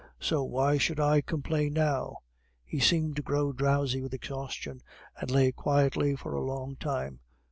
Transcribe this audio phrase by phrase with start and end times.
[0.19, 2.23] "So why should I complain now?"
[2.65, 4.81] He seemed to grow drowsy with exhaustion,
[5.17, 7.19] and lay quietly for a long time.